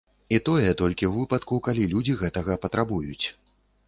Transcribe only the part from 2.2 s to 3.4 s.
гэтага патрабуюць.